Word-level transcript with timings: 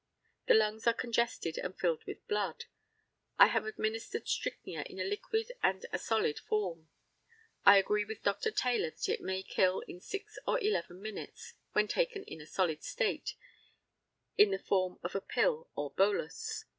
The 0.47 0.55
lungs 0.55 0.87
are 0.87 0.95
congested 0.95 1.59
and 1.59 1.77
filled 1.77 2.05
with 2.05 2.27
blood. 2.27 2.65
I 3.37 3.45
have 3.49 3.67
administered 3.67 4.27
strychnia 4.27 4.81
in 4.87 4.99
a 4.99 5.03
liquid 5.03 5.51
and 5.61 5.85
a 5.93 5.99
solid 5.99 6.39
form; 6.39 6.89
I 7.67 7.77
agree 7.77 8.03
with 8.03 8.23
Dr. 8.23 8.49
Taylor 8.49 8.89
that 8.89 9.07
it 9.07 9.21
may 9.21 9.43
kill 9.43 9.81
in 9.81 9.99
6 9.99 10.39
or 10.47 10.59
11 10.59 10.99
minutes 10.99 11.53
when 11.73 11.87
taken 11.87 12.23
in 12.23 12.41
a 12.41 12.47
solid 12.47 12.81
state 12.83 13.35
in 14.39 14.49
the 14.49 14.57
form 14.57 14.97
of 15.03 15.13
a 15.13 15.21
pill 15.21 15.69
or 15.75 15.91
bolus. 15.91 16.65